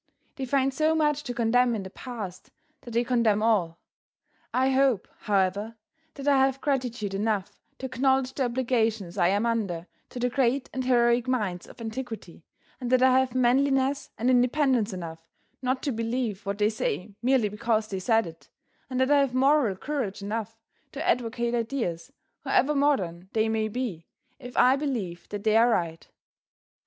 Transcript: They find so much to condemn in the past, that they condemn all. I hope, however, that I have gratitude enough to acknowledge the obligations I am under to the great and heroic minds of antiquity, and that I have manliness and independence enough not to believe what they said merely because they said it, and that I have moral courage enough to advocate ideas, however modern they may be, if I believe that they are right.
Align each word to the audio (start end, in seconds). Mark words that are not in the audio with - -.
They 0.35 0.45
find 0.45 0.73
so 0.73 0.95
much 0.95 1.21
to 1.25 1.33
condemn 1.35 1.75
in 1.75 1.83
the 1.83 1.91
past, 1.91 2.49
that 2.81 2.89
they 2.89 3.03
condemn 3.03 3.43
all. 3.43 3.77
I 4.51 4.71
hope, 4.71 5.07
however, 5.19 5.75
that 6.15 6.27
I 6.27 6.43
have 6.43 6.59
gratitude 6.59 7.13
enough 7.13 7.61
to 7.77 7.85
acknowledge 7.85 8.33
the 8.33 8.45
obligations 8.45 9.15
I 9.15 9.27
am 9.27 9.45
under 9.45 9.85
to 10.09 10.17
the 10.19 10.31
great 10.31 10.71
and 10.73 10.83
heroic 10.85 11.27
minds 11.27 11.67
of 11.67 11.79
antiquity, 11.79 12.43
and 12.79 12.91
that 12.91 13.03
I 13.03 13.19
have 13.19 13.35
manliness 13.35 14.09
and 14.17 14.31
independence 14.31 14.91
enough 14.91 15.19
not 15.61 15.83
to 15.83 15.91
believe 15.91 16.47
what 16.47 16.57
they 16.57 16.71
said 16.71 17.13
merely 17.21 17.47
because 17.49 17.87
they 17.87 17.99
said 17.99 18.25
it, 18.25 18.49
and 18.89 18.99
that 19.01 19.11
I 19.11 19.19
have 19.19 19.35
moral 19.35 19.75
courage 19.75 20.23
enough 20.23 20.57
to 20.93 21.07
advocate 21.07 21.53
ideas, 21.53 22.11
however 22.43 22.73
modern 22.73 23.29
they 23.33 23.47
may 23.49 23.67
be, 23.67 24.07
if 24.39 24.57
I 24.57 24.75
believe 24.77 25.29
that 25.29 25.43
they 25.43 25.55
are 25.57 25.69
right. 25.69 26.07